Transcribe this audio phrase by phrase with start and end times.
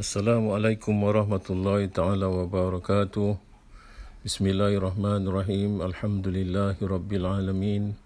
[0.00, 3.36] Assalamualaikum warahmatullahi taala wabarakatuh.
[4.24, 5.84] Bismillahirrahmanirrahim.
[5.84, 8.00] Alhamdulillahi rabbil alamin.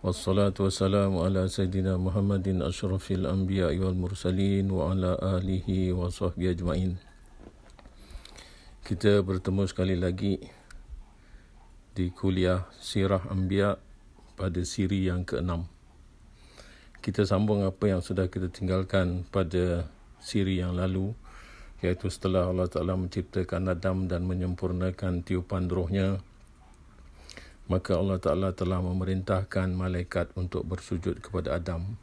[0.00, 6.96] Wassalatu wassalamu ala sayyidina Muhammadin asyrafil anbiya wal mursalin wa ala alihi wa sahbihi ajmain.
[8.88, 10.40] Kita bertemu sekali lagi
[11.92, 13.76] di kuliah Sirah Anbiya
[14.40, 15.52] pada siri yang ke-6.
[17.04, 19.84] Kita sambung apa yang sudah kita tinggalkan pada
[20.16, 21.12] siri yang lalu
[21.84, 26.20] iaitu setelah Allah Ta'ala menciptakan Adam dan menyempurnakan tiupan rohnya
[27.66, 31.98] maka Allah Ta'ala telah memerintahkan malaikat untuk bersujud kepada Adam.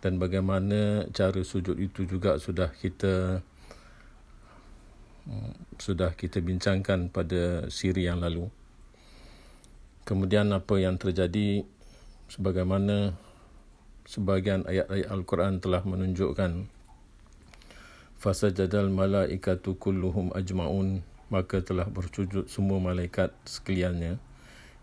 [0.00, 3.44] Dan bagaimana cara sujud itu juga sudah kita
[5.76, 8.48] sudah kita bincangkan pada siri yang lalu.
[10.08, 11.64] Kemudian apa yang terjadi?
[12.30, 13.12] Sebagaimana
[14.08, 16.79] sebagian ayat-ayat Al-Quran telah menunjukkan
[18.20, 21.00] fasajadal malaikatu kulluhum ajmaun.
[21.32, 24.20] Maka telah bersujud semua malaikat sekaliannya.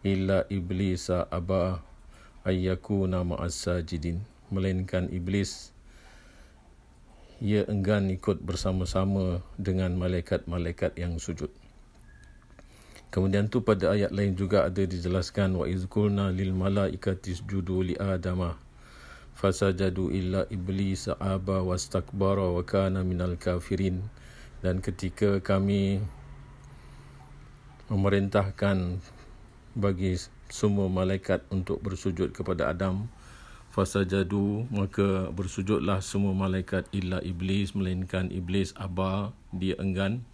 [0.01, 1.85] Illa iblisa aba
[2.47, 5.75] ayyakuna ma'as sajidin melainkan iblis
[7.43, 11.53] ia enggan ikut bersama-sama dengan malaikat-malaikat yang sujud.
[13.13, 18.57] Kemudian tu pada ayat lain juga ada dijelaskan wa izkulna lil malaikati isjudu li adama
[19.37, 24.01] fasajadu illa iblis aba wastakbara wa kana minal kafirin.
[24.65, 26.01] Dan ketika kami
[27.93, 28.97] memerintahkan
[29.77, 30.17] bagi
[30.49, 33.05] semua malaikat untuk bersujud kepada Adam
[33.69, 40.25] fasajadu maka bersujudlah semua malaikat illa iblis melainkan iblis aba dia enggan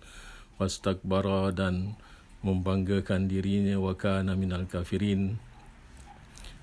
[0.56, 2.00] wastakbara dan
[2.40, 5.36] membanggakan dirinya wa kana minal kafirin.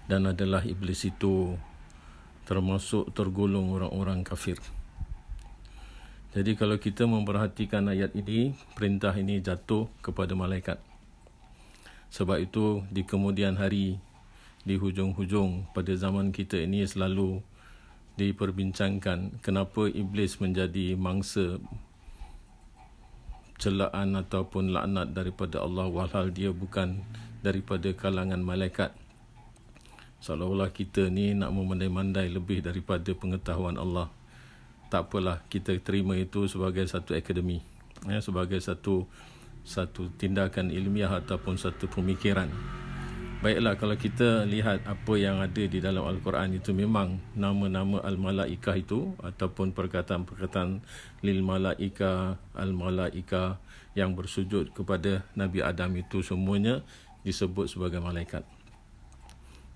[0.08, 1.55] Dan adalah iblis itu
[2.50, 4.58] termasuk tergolong orang-orang kafir.
[6.34, 10.82] Jadi kalau kita memperhatikan ayat ini, perintah ini jatuh kepada malaikat.
[12.10, 14.02] Sebab itu di kemudian hari,
[14.66, 17.39] di hujung-hujung pada zaman kita ini selalu
[18.18, 21.56] diperbincangkan kenapa iblis menjadi mangsa
[23.56, 27.00] celaan ataupun laknat daripada Allah walhal dia bukan
[27.40, 28.92] daripada kalangan malaikat
[30.20, 34.13] seolah-olah kita ni nak memandai-mandai lebih daripada pengetahuan Allah.
[34.92, 37.64] Tak apalah kita terima itu sebagai satu akademi,
[38.05, 39.08] ya, sebagai satu
[39.64, 42.48] satu tindakan ilmiah ataupun satu pemikiran.
[43.41, 49.17] Baiklah kalau kita lihat apa yang ada di dalam Al-Quran itu memang nama-nama Al-Malaikah itu
[49.25, 50.85] ataupun perkataan-perkataan
[51.25, 53.57] Lil Malaika, Al-Malaika
[53.97, 56.85] yang bersujud kepada Nabi Adam itu semuanya
[57.25, 58.45] disebut sebagai malaikat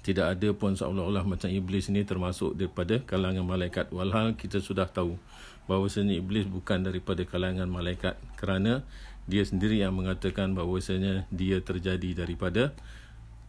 [0.05, 3.89] tidak ada pun seolah-olah macam iblis ini termasuk daripada kalangan malaikat.
[3.89, 5.17] Walhal kita sudah tahu
[5.65, 8.85] bahawasanya iblis bukan daripada kalangan malaikat kerana
[9.25, 12.77] dia sendiri yang mengatakan bahawasanya dia terjadi daripada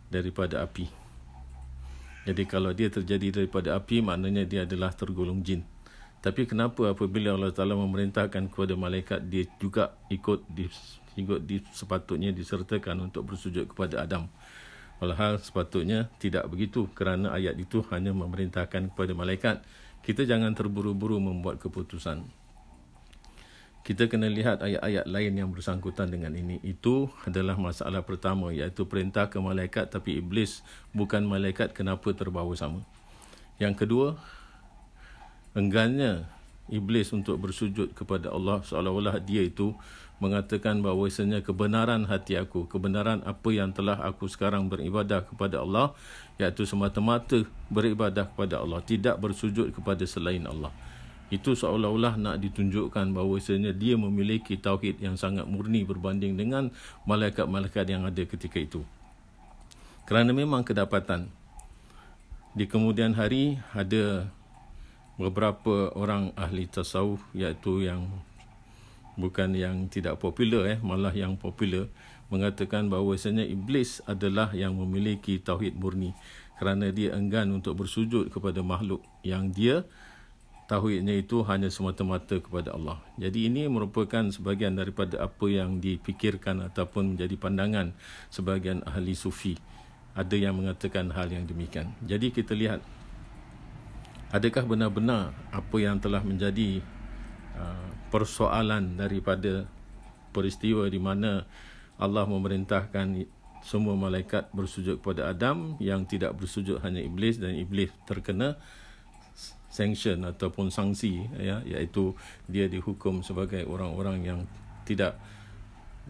[0.08, 0.88] daripada api.
[2.24, 5.68] Jadi kalau dia terjadi daripada api maknanya dia adalah tergolong jin.
[6.24, 10.72] Tapi kenapa apabila Allah Taala memerintahkan kepada malaikat dia juga ikut di,
[11.20, 14.26] ikut di, sepatutnya disertakan untuk bersujud kepada Adam
[15.04, 19.60] Walhal sepatutnya tidak begitu kerana ayat itu hanya memerintahkan kepada malaikat.
[20.06, 22.24] Kita jangan terburu-buru membuat keputusan.
[23.86, 26.58] Kita kena lihat ayat-ayat lain yang bersangkutan dengan ini.
[26.66, 32.82] Itu adalah masalah pertama iaitu perintah ke malaikat tapi iblis bukan malaikat kenapa terbawa sama.
[33.62, 34.08] Yang kedua,
[35.54, 36.26] enggannya
[36.70, 39.74] iblis untuk bersujud kepada Allah seolah-olah dia itu
[40.24, 45.92] mengatakan bahawa bahawasanya kebenaran hati aku, kebenaran apa yang telah aku sekarang beribadah kepada Allah,
[46.40, 50.72] iaitu semata-mata beribadah kepada Allah, tidak bersujud kepada selain Allah.
[51.28, 56.72] Itu seolah-olah nak ditunjukkan bahawa bahawasanya dia memiliki tauhid yang sangat murni berbanding dengan
[57.03, 58.82] malaikat-malaikat yang ada ketika itu.
[60.06, 61.28] Kerana memang kedapatan
[62.56, 64.30] di kemudian hari ada
[65.16, 68.08] beberapa orang ahli tasawuf iaitu yang
[69.16, 71.88] bukan yang tidak popular eh malah yang popular
[72.28, 76.12] mengatakan bahawasanya iblis adalah yang memiliki tauhid murni
[76.59, 79.88] kerana dia enggan untuk bersujud kepada makhluk yang dia
[80.66, 82.97] tauhidnya itu hanya semata-mata kepada Allah.
[83.22, 87.94] Jadi ini merupakan sebahagian daripada apa yang dipikirkan ataupun menjadi pandangan
[88.34, 89.53] sebahagian ahli sufi.
[90.17, 91.94] Ada yang mengatakan hal yang demikian.
[92.02, 92.82] Jadi kita lihat
[94.34, 96.82] adakah benar-benar apa yang telah menjadi
[97.58, 99.70] uh, persoalan daripada
[100.34, 101.46] peristiwa di mana
[101.96, 103.28] Allah memerintahkan
[103.66, 108.60] semua malaikat bersujud kepada Adam yang tidak bersujud hanya iblis dan iblis terkena
[109.72, 112.16] sanction ataupun sanksi ya iaitu
[112.48, 114.40] dia dihukum sebagai orang-orang yang
[114.86, 115.18] tidak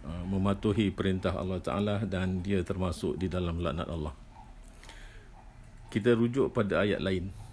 [0.04, 4.14] uh, mematuhi perintah Allah Taala dan dia termasuk di dalam laknat Allah.
[5.88, 7.45] Kita rujuk pada ayat lain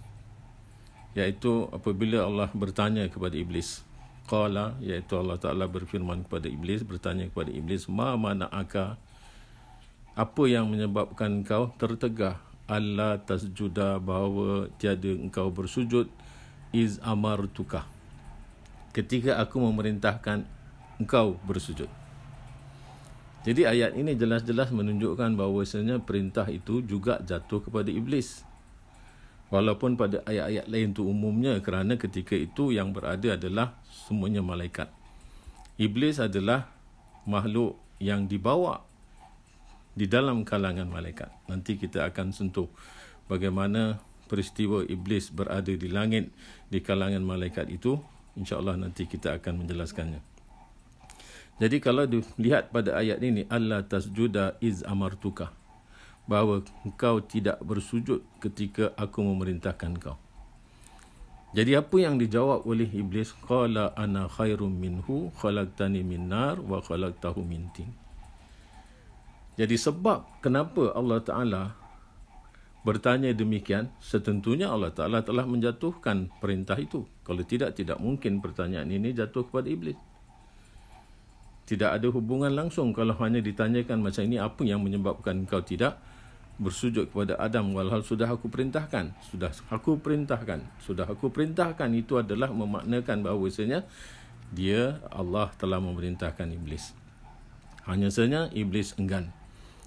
[1.14, 3.86] iaitu apabila Allah bertanya kepada iblis.
[4.24, 8.98] Qala iaitu Allah Taala berfirman kepada iblis bertanya kepada iblis ma mana'aka?
[10.14, 12.38] Apa yang menyebabkan kau tertegah?
[12.64, 16.08] Allah tasjuda bahawa tiada engkau bersujud
[16.72, 17.84] iz amartuka.
[18.96, 20.48] Ketika aku memerintahkan
[20.96, 21.90] engkau bersujud.
[23.44, 28.40] Jadi ayat ini jelas-jelas menunjukkan bahawasanya perintah itu juga jatuh kepada iblis
[29.54, 34.90] walaupun pada ayat-ayat lain itu umumnya kerana ketika itu yang berada adalah semuanya malaikat
[35.78, 36.70] iblis adalah
[37.26, 38.84] makhluk yang dibawa
[39.94, 41.30] di dalam kalangan malaikat.
[41.46, 42.66] Nanti kita akan sentuh
[43.30, 46.30] bagaimana peristiwa iblis berada di langit
[46.68, 47.98] di kalangan malaikat itu.
[48.34, 50.18] InsyaAllah nanti kita akan menjelaskannya.
[51.62, 55.54] Jadi kalau dilihat pada ayat ini, Allah tasjuda iz amartuka.
[56.24, 60.16] Bahawa engkau tidak bersujud ketika aku memerintahkan kau.
[61.54, 63.30] Jadi apa yang dijawab oleh iblis?
[63.46, 67.86] Qala ana khairum minhu khalaqtani min nar wa khalaqtahu min tin.
[69.54, 71.62] Jadi sebab kenapa Allah Ta'ala
[72.82, 77.06] bertanya demikian, setentunya Allah Ta'ala telah menjatuhkan perintah itu.
[77.22, 79.96] Kalau tidak, tidak mungkin pertanyaan ini jatuh kepada iblis.
[81.70, 86.02] Tidak ada hubungan langsung kalau hanya ditanyakan macam ini, apa yang menyebabkan kau tidak
[86.54, 89.10] bersujud kepada Adam walhal sudah aku perintahkan.
[89.26, 90.62] Sudah aku perintahkan.
[90.82, 93.82] Sudah aku perintahkan itu adalah memaknakan bahawasanya
[94.54, 96.94] dia Allah telah memerintahkan iblis.
[97.84, 99.34] Hanya saja iblis enggan.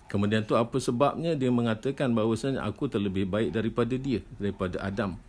[0.08, 5.20] Kemudian tu apa sebabnya dia mengatakan bahawasanya aku terlebih baik daripada dia, daripada Adam.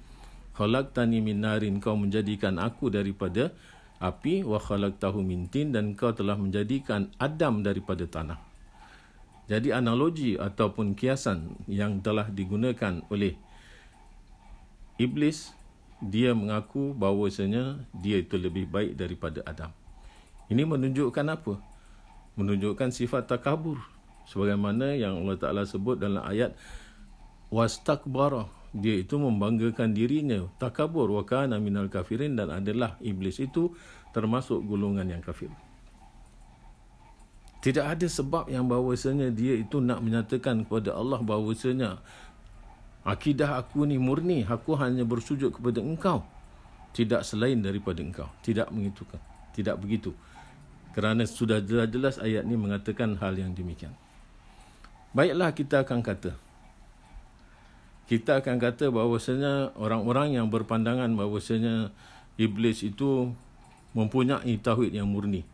[0.55, 3.55] Khalaqtani min narin kau menjadikan aku daripada
[3.99, 8.48] api wa khalaqtahu min tin dan kau telah menjadikan Adam daripada tanah.
[9.49, 13.33] Jadi analogi ataupun kiasan yang telah digunakan oleh
[15.01, 15.57] iblis
[16.05, 19.73] dia mengaku bahawasanya dia itu lebih baik daripada Adam.
[20.53, 21.57] Ini menunjukkan apa?
[22.37, 23.81] Menunjukkan sifat takabur.
[24.29, 26.53] Sebagaimana yang Allah Taala sebut dalam ayat
[27.49, 28.47] wastakbara.
[28.77, 30.45] Dia itu membanggakan dirinya.
[30.61, 31.09] Takabur.
[31.09, 32.37] Wa kana minal kafirin.
[32.37, 33.73] Dan adalah iblis itu
[34.13, 35.49] termasuk golongan yang kafir
[37.59, 41.99] tidak ada sebab yang bahawasanya dia itu nak menyatakan kepada Allah bahawasanya
[43.03, 46.23] akidah aku ni murni aku hanya bersujud kepada engkau.
[46.95, 48.31] Tidak selain daripada engkau.
[48.47, 49.19] Tidak mengitukan.
[49.53, 50.15] Tidak begitu.
[50.95, 53.93] Kerana sudah jelas-jelas ayat ni mengatakan hal yang demikian.
[55.15, 56.33] Baiklah kita akan kata.
[58.09, 61.93] Kita akan kata bahawasanya orang-orang yang berpandangan bahawasanya
[62.41, 63.35] iblis itu
[63.93, 65.45] mempunyai tauhid yang murni.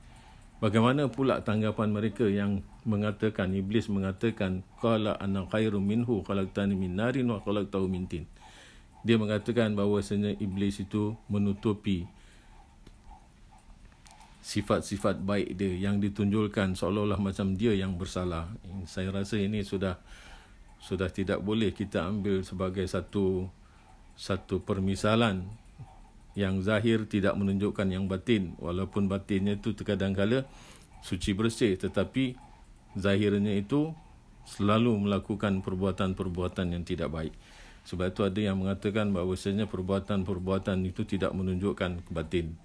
[0.63, 7.27] Bagaimana pula tanggapan mereka yang mengatakan iblis mengatakan qala ana khairum minhu khalaqtani min narin
[7.29, 8.25] wa khalaqtahu min tin.
[9.05, 12.09] Dia mengatakan bahawasanya iblis itu menutupi
[14.45, 18.49] sifat-sifat baik dia yang ditunjulkan seolah-olah macam dia yang bersalah.
[18.85, 19.97] Saya rasa ini sudah
[20.85, 23.49] sudah tidak boleh kita ambil sebagai satu
[24.15, 25.49] satu permisalan
[26.35, 30.43] yang zahir tidak menunjukkan yang batin walaupun batinnya itu terkadang kala
[31.03, 32.35] suci bersih tetapi
[32.99, 33.95] zahirnya itu
[34.45, 37.35] selalu melakukan perbuatan-perbuatan yang tidak baik.
[37.85, 42.57] Sebab itu ada yang mengatakan bahawasanya perbuatan-perbuatan itu tidak menunjukkan batin.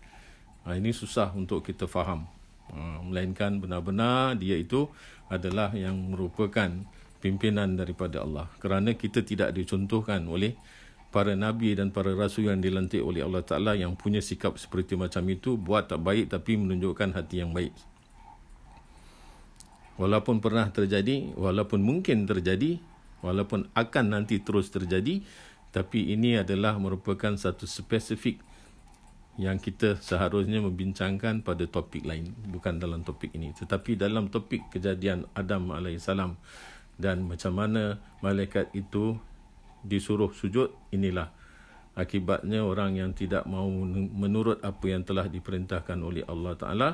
[0.64, 2.24] Ha, ini susah untuk kita faham.
[2.72, 4.88] Ha, melainkan benar-benar dia itu
[5.28, 6.72] adalah yang merupakan
[7.20, 8.48] pimpinan daripada Allah.
[8.64, 10.56] Kerana kita tidak dicontohkan oleh
[11.10, 15.26] para nabi dan para rasul yang dilantik oleh Allah Taala yang punya sikap seperti macam
[15.30, 17.74] itu buat tak baik tapi menunjukkan hati yang baik.
[20.00, 22.80] Walaupun pernah terjadi, walaupun mungkin terjadi,
[23.20, 25.20] walaupun akan nanti terus terjadi,
[25.76, 28.40] tapi ini adalah merupakan satu spesifik
[29.40, 35.32] yang kita seharusnya membincangkan pada topik lain bukan dalam topik ini tetapi dalam topik kejadian
[35.32, 36.36] Adam alaihissalam
[37.00, 39.16] dan macam mana malaikat itu
[39.86, 41.32] disuruh sujud inilah
[41.96, 46.90] akibatnya orang yang tidak mau menurut apa yang telah diperintahkan oleh Allah taala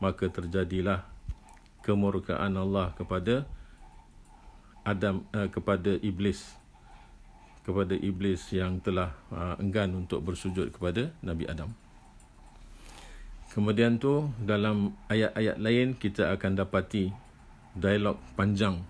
[0.00, 1.04] maka terjadilah
[1.80, 3.48] kemurkaan Allah kepada
[4.84, 6.60] Adam eh, kepada iblis
[7.70, 11.70] kepada iblis yang telah uh, enggan untuk bersujud kepada Nabi Adam.
[13.50, 17.10] Kemudian tu dalam ayat-ayat lain kita akan dapati
[17.74, 18.82] dialog panjang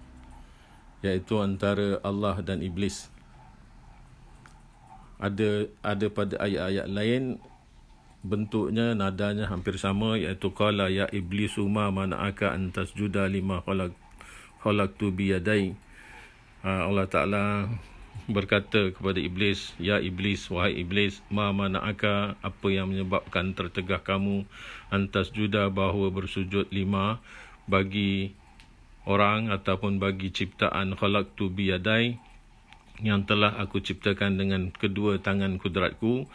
[1.00, 3.08] iaitu antara Allah dan iblis.
[5.20, 7.36] Ada ada pada ayat-ayat lain
[8.24, 13.92] bentuknya nadanya hampir sama iaitu qala ya iblisu ma mana'aka an tasjuda lima khalaq
[14.60, 15.72] khalaqtu bi yadai
[16.64, 17.44] uh, Allah Taala
[18.28, 24.44] berkata kepada iblis ya iblis wahai iblis ma mana'aka apa yang menyebabkan tertegah kamu
[24.92, 27.18] antas juda bahawa bersujud lima
[27.64, 28.36] bagi
[29.08, 32.20] orang ataupun bagi ciptaan khalaqtu bi yadai
[33.00, 36.28] yang telah aku ciptakan dengan kedua tangan kudratku.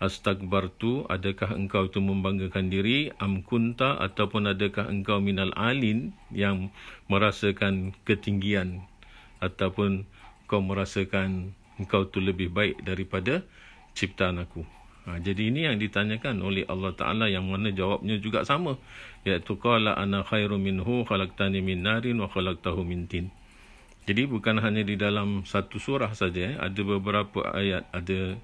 [0.00, 3.12] Astagbartu adakah engkau itu membanggakan diri?
[3.20, 6.72] Am kunta ataupun adakah engkau minal alin yang
[7.12, 8.80] merasakan ketinggian
[9.44, 10.08] ataupun
[10.48, 13.44] kau merasakan engkau tu lebih baik daripada
[13.92, 14.64] ciptaan aku?
[15.04, 18.80] Ha, jadi ini yang ditanyakan oleh Allah Taala yang mana jawabnya juga sama.
[19.28, 23.28] Iaitu qala ana khairu minhu khalaqtani min narin wa khalaqtahu min tin
[24.08, 26.56] jadi bukan hanya di dalam satu surah saja eh.
[26.56, 28.40] ada beberapa ayat ada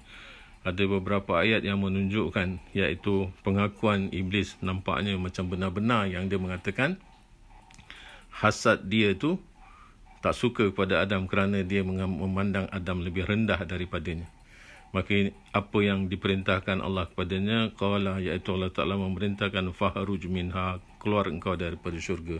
[0.67, 6.99] ada beberapa ayat yang menunjukkan iaitu pengakuan iblis nampaknya macam benar-benar yang dia mengatakan
[8.37, 9.41] hasad dia tu
[10.21, 14.25] tak suka kepada Adam kerana dia memandang Adam lebih rendah daripadanya.
[14.95, 21.53] Maka apa yang diperintahkan Allah kepadanya qala iaitu Allah Taala memerintahkan fahruj minha keluar engkau
[21.59, 22.39] daripada syurga.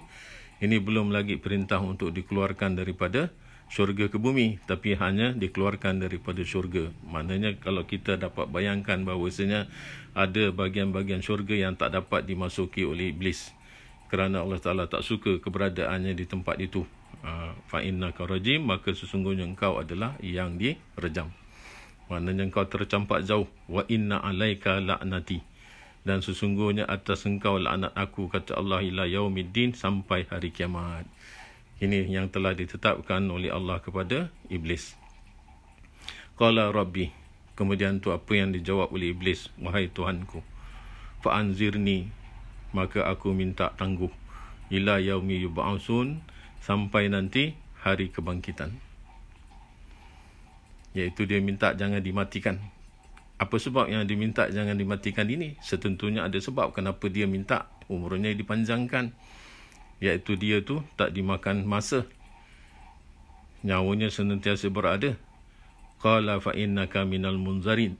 [0.57, 3.29] Ini belum lagi perintah untuk dikeluarkan daripada
[3.69, 6.89] syurga ke bumi tapi hanya dikeluarkan daripada syurga.
[7.05, 9.69] Maknanya kalau kita dapat bayangkan bahawasanya
[10.17, 13.53] ada bahagian-bahagian syurga yang tak dapat dimasuki oleh iblis
[14.09, 16.89] kerana Allah Taala tak suka keberadaannya di tempat itu.
[17.21, 21.29] Ah, fa innaka rajim maka sesungguhnya engkau adalah yang direjam.
[22.09, 25.56] Maknanya engkau tercampak jauh wa inna alaika la'nati
[26.07, 31.03] dan sesungguhnya atas engkau laknat aku kata Allah ila yaumiddin sampai hari kiamat.
[31.83, 34.95] Ini yang telah ditetapkan oleh Allah kepada iblis.
[36.39, 37.11] Qala rabbi.
[37.59, 40.39] Kemudian tu apa yang dijawab oleh iblis, wahai Tuhanku.
[41.19, 42.07] Fa anzirni
[42.71, 44.13] maka aku minta tangguh
[44.69, 46.23] ila yaumi yub'atsun
[46.63, 48.75] sampai nanti hari kebangkitan.
[50.95, 52.76] Iaitu dia minta jangan dimatikan.
[53.37, 55.53] Apa sebab yang diminta jangan dimatikan ini?
[55.61, 57.69] Setentunya ada sebab kenapa dia minta.
[57.85, 59.13] Umurnya dipanjangkan.
[60.01, 62.09] Iaitu dia tu tak dimakan masa.
[63.61, 65.13] Nyawanya senantiasa berada.
[66.01, 67.97] Qala fa innaka minal munzarin.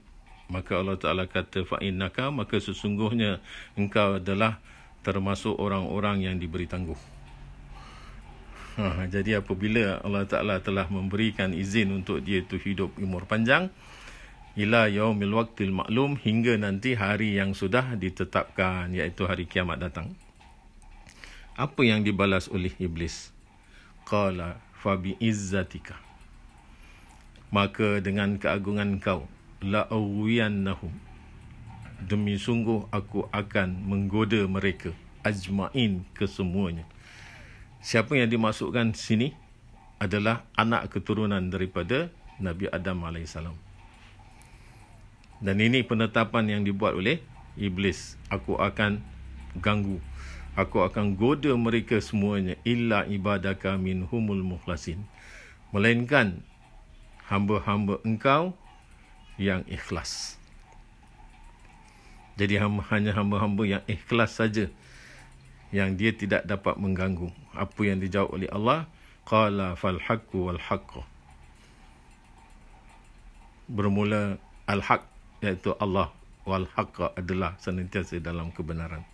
[0.50, 3.38] Maka Allah Taala kata fa innaka maka sesungguhnya
[3.78, 4.58] engkau adalah
[5.06, 6.98] termasuk orang-orang yang diberi tangguh.
[8.78, 13.70] Ha, jadi apabila Allah Taala telah memberikan izin untuk dia tu hidup umur panjang
[14.56, 20.14] ila yaumil waqtil maklum hingga nanti hari yang sudah ditetapkan iaitu hari kiamat datang.
[21.58, 23.34] Apa yang dibalas oleh iblis?
[24.06, 25.98] Qala fa bi izzatika
[27.48, 29.24] maka dengan keagungan kau
[29.64, 30.92] la awiyannahum
[32.04, 34.94] demi sungguh aku akan menggoda mereka
[35.26, 36.86] ajmain kesemuanya
[37.82, 39.34] siapa yang dimasukkan sini
[39.98, 43.56] adalah anak keturunan daripada Nabi Adam alaihissalam
[45.38, 47.22] dan ini penetapan yang dibuat oleh
[47.54, 48.18] iblis.
[48.30, 49.02] Aku akan
[49.58, 50.02] ganggu.
[50.58, 52.58] Aku akan goda mereka semuanya.
[52.66, 55.06] Illa ibadaka minhumul mukhlasin.
[55.70, 56.42] Melainkan
[57.30, 58.58] hamba-hamba engkau
[59.38, 60.34] yang ikhlas.
[62.38, 64.70] Jadi hanya hamba-hamba yang ikhlas saja
[65.70, 67.30] yang dia tidak dapat mengganggu.
[67.54, 68.90] Apa yang dijawab oleh Allah?
[69.28, 71.04] Qala fal haqqu wal haqq
[73.68, 75.04] bermula al haq
[75.42, 76.10] iaitu Allah
[76.48, 79.04] wal haqq adalah senantiasa dalam kebenaran.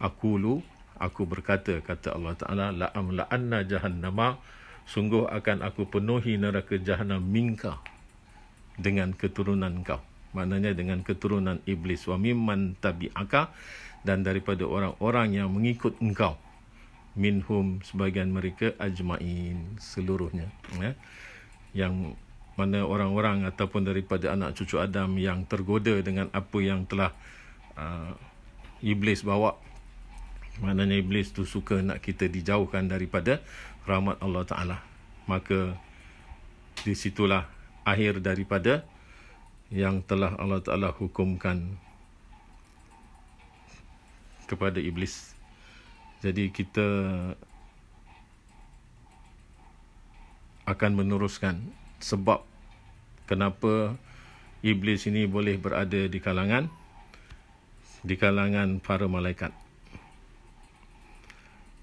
[0.00, 0.64] Aqulu
[0.98, 4.40] aku berkata kata Allah Taala la amla anna jahannama
[4.88, 7.78] sungguh akan aku penuhi neraka jahanam minka
[8.80, 10.00] dengan keturunan kau.
[10.32, 12.08] Maknanya dengan keturunan iblis.
[12.08, 13.52] Wa mimman tabi'aka
[14.02, 16.40] dan daripada orang-orang yang mengikut engkau.
[17.12, 20.48] Minhum sebagian mereka ajmain seluruhnya
[20.80, 20.96] ya.
[21.76, 22.16] Yang
[22.62, 27.10] mana orang-orang ataupun daripada anak cucu Adam yang tergoda dengan apa yang telah
[27.74, 28.14] uh,
[28.86, 29.58] iblis bawa
[30.60, 33.40] Maknanya iblis tu suka nak kita dijauhkan daripada
[33.88, 34.78] rahmat Allah Ta'ala.
[35.24, 35.72] Maka
[36.84, 37.48] di situlah
[37.88, 38.84] akhir daripada
[39.72, 41.80] yang telah Allah Ta'ala hukumkan
[44.44, 45.32] kepada iblis.
[46.20, 46.86] Jadi kita
[50.68, 51.64] akan meneruskan
[51.98, 52.44] sebab
[53.26, 53.94] kenapa
[54.62, 56.70] iblis ini boleh berada di kalangan
[58.02, 59.54] di kalangan para malaikat.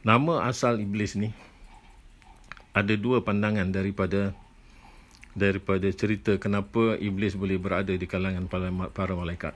[0.03, 1.31] Nama asal iblis ni
[2.75, 4.31] ada dua pandangan daripada
[5.36, 8.48] daripada cerita kenapa iblis boleh berada di kalangan
[8.91, 9.55] para malaikat.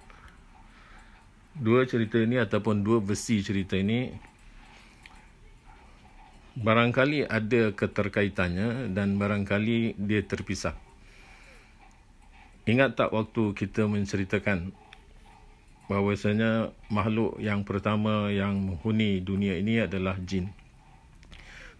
[1.53, 4.09] Dua cerita ini ataupun dua versi cerita ini
[6.53, 10.75] barangkali ada keterkaitannya dan barangkali dia terpisah.
[12.63, 14.71] Ingat tak waktu kita menceritakan
[15.91, 20.47] bahawasanya makhluk yang pertama yang menghuni dunia ini adalah jin.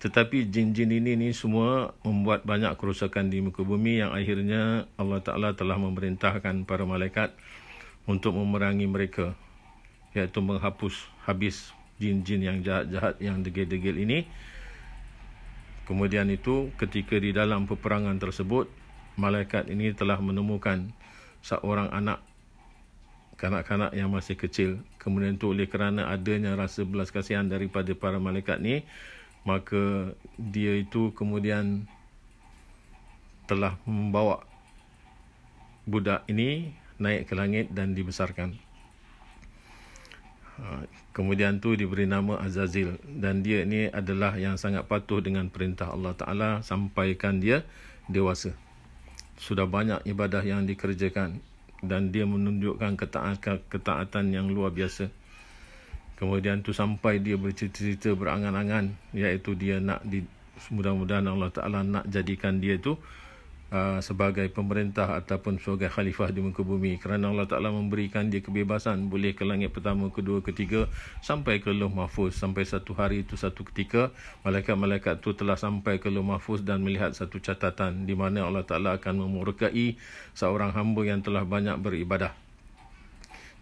[0.03, 5.55] Tetapi jin-jin ini ni semua membuat banyak kerosakan di muka bumi yang akhirnya Allah Ta'ala
[5.55, 7.31] telah memerintahkan para malaikat
[8.03, 9.31] untuk memerangi mereka.
[10.11, 11.71] Iaitu menghapus habis
[12.03, 14.27] jin-jin yang jahat-jahat yang degil-degil ini.
[15.87, 18.82] Kemudian itu ketika di dalam peperangan tersebut,
[19.15, 20.89] malaikat ini telah menemukan
[21.43, 22.23] seorang anak
[23.37, 24.79] kanak-kanak yang masih kecil.
[25.01, 28.87] Kemudian itu oleh kerana adanya rasa belas kasihan daripada para malaikat ni,
[29.43, 31.83] maka dia itu kemudian
[33.43, 34.47] telah membawa
[35.83, 38.55] budak ini naik ke langit dan dibesarkan.
[40.53, 45.91] Ha, kemudian tu diberi nama Azazil dan dia ini adalah yang sangat patuh dengan perintah
[45.91, 47.65] Allah Taala sampaikan dia
[48.07, 48.55] dewasa.
[49.43, 51.43] Sudah banyak ibadah yang dikerjakan
[51.83, 52.95] dan dia menunjukkan
[53.67, 55.11] ketaatan, yang luar biasa.
[56.15, 60.23] Kemudian tu sampai dia bercerita-cerita berangan-angan iaitu dia nak di
[60.71, 62.95] mudah-mudahan Allah Taala nak jadikan dia tu
[63.73, 69.09] uh, sebagai pemerintah ataupun sebagai khalifah di muka bumi kerana Allah Taala memberikan dia kebebasan
[69.09, 70.85] boleh ke langit pertama, kedua, ketiga
[71.25, 74.13] sampai ke Lauh Mahfuz sampai satu hari itu satu ketika
[74.45, 79.01] malaikat-malaikat tu telah sampai ke Lauh Mahfuz dan melihat satu catatan di mana Allah Taala
[79.01, 79.97] akan memurkai
[80.37, 82.37] seorang hamba yang telah banyak beribadah.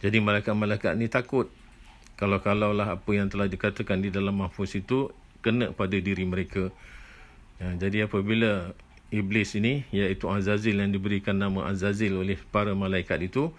[0.04, 1.48] Jadi malaikat-malaikat ni takut
[2.18, 5.10] kalau-kalaulah apa yang telah dikatakan di dalam mahfuz itu
[5.42, 6.70] kena pada diri mereka.
[7.62, 8.74] Ya, jadi apabila
[9.12, 13.52] iblis ini iaitu Azazil yang diberikan nama Azazil oleh para malaikat itu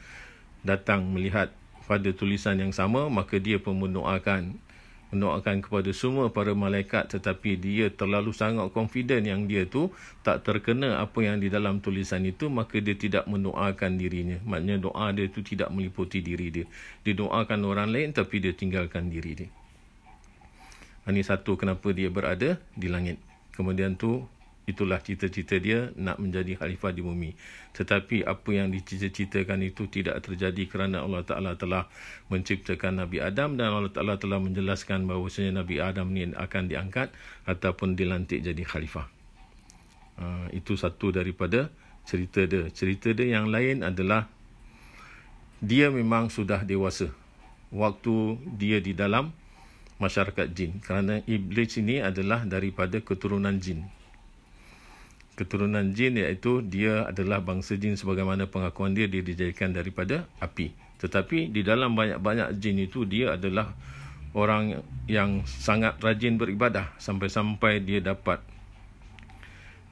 [0.64, 1.52] datang melihat
[1.85, 4.56] pada tulisan yang sama maka dia pun mendoakan
[5.12, 9.92] mendoakan kepada semua para malaikat tetapi dia terlalu sangat confident yang dia tu
[10.24, 14.40] tak terkena apa yang di dalam tulisan itu maka dia tidak mendoakan dirinya.
[14.48, 16.66] Maknanya doa dia tu tidak meliputi diri dia.
[17.05, 19.48] Dia doakan orang lain tapi dia tinggalkan diri dia.
[21.05, 23.20] Ini satu kenapa dia berada di langit.
[23.53, 24.24] Kemudian tu
[24.62, 27.35] itulah cita-cita dia nak menjadi khalifah di bumi.
[27.75, 31.90] Tetapi apa yang dicita-citakan itu tidak terjadi kerana Allah Ta'ala telah
[32.31, 37.11] menciptakan Nabi Adam dan Allah Ta'ala telah menjelaskan bahawa Nabi Adam ni akan diangkat
[37.48, 39.11] ataupun dilantik jadi khalifah.
[40.22, 41.72] Uh, itu satu daripada
[42.07, 42.70] cerita dia.
[42.70, 44.31] Cerita dia yang lain adalah
[45.59, 47.11] dia memang sudah dewasa
[47.72, 49.33] waktu dia di dalam
[50.03, 53.87] masyarakat jin kerana iblis ini adalah daripada keturunan jin
[55.42, 60.70] keturunan jin iaitu dia adalah bangsa jin sebagaimana pengakuan dia dia dijadikan daripada api.
[61.02, 63.74] Tetapi di dalam banyak-banyak jin itu dia adalah
[64.38, 64.78] orang
[65.11, 66.94] yang sangat rajin beribadah.
[67.02, 68.38] Sampai-sampai dia dapat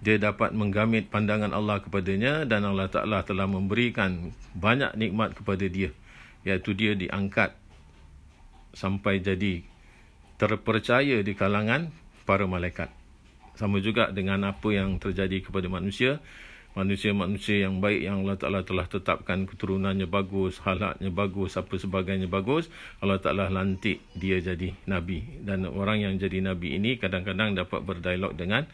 [0.00, 5.90] dia dapat menggamit pandangan Allah kepadanya dan Allah Taala telah memberikan banyak nikmat kepada dia.
[6.46, 7.52] Iaitu dia diangkat
[8.70, 9.66] sampai jadi
[10.38, 11.90] terpercaya di kalangan
[12.22, 12.99] para malaikat
[13.60, 16.24] sama juga dengan apa yang terjadi kepada manusia
[16.78, 22.70] manusia-manusia yang baik yang Allah Ta'ala telah tetapkan keturunannya bagus, halatnya bagus, apa sebagainya bagus,
[23.02, 25.42] Allah Ta'ala lantik dia jadi Nabi.
[25.42, 28.70] Dan orang yang jadi Nabi ini kadang-kadang dapat berdialog dengan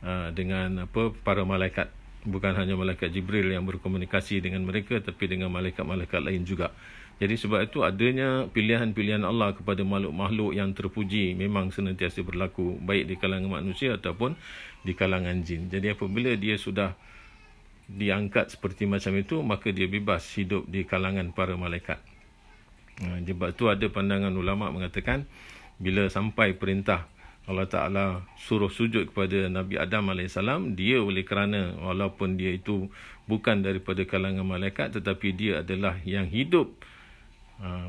[0.00, 1.92] uh, dengan apa para malaikat.
[2.20, 6.72] Bukan hanya malaikat Jibril yang berkomunikasi dengan mereka, tapi dengan malaikat-malaikat lain juga.
[7.20, 13.14] Jadi sebab itu adanya pilihan-pilihan Allah kepada makhluk-makhluk yang terpuji memang senantiasa berlaku baik di
[13.20, 14.40] kalangan manusia ataupun
[14.80, 15.68] di kalangan jin.
[15.68, 16.96] Jadi apabila dia sudah
[17.92, 22.00] diangkat seperti macam itu maka dia bebas hidup di kalangan para malaikat.
[23.04, 25.28] Ha, sebab itu ada pandangan ulama mengatakan
[25.76, 27.04] bila sampai perintah
[27.44, 30.40] Allah Ta'ala suruh sujud kepada Nabi Adam AS,
[30.72, 32.88] dia oleh kerana walaupun dia itu
[33.28, 36.88] bukan daripada kalangan malaikat tetapi dia adalah yang hidup Ha,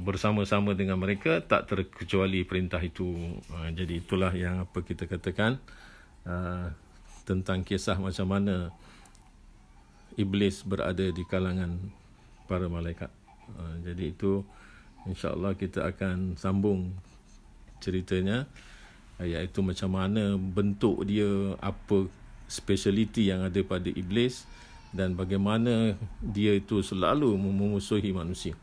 [0.04, 3.40] bersama-sama dengan mereka tak terkecuali perintah itu.
[3.56, 5.64] Ha, jadi itulah yang apa kita katakan
[6.28, 6.76] ha,
[7.24, 8.76] tentang kisah macam mana
[10.20, 11.80] iblis berada di kalangan
[12.52, 13.08] para malaikat.
[13.84, 14.44] Jadi itu
[15.08, 16.92] insya-Allah kita akan sambung
[17.80, 18.48] ceritanya
[19.20, 22.08] iaitu macam mana bentuk dia apa
[22.48, 24.44] speciality yang ada pada iblis
[24.92, 28.56] dan bagaimana dia itu selalu memusuhi manusia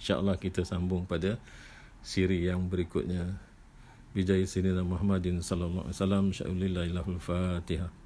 [0.00, 1.36] insyaallah kita sambung pada
[2.00, 3.36] siri yang berikutnya.
[4.10, 6.84] Bijaya sayyidina Muhammadin sallallahu alaihi wasallam sya'ulillah
[7.22, 7.99] fatihah